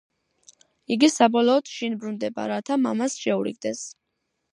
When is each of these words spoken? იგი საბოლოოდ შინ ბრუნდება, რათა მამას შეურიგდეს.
იგი 0.95 1.09
საბოლოოდ 1.15 1.69
შინ 1.73 1.97
ბრუნდება, 2.03 2.47
რათა 2.53 2.79
მამას 2.87 3.19
შეურიგდეს. 3.27 3.83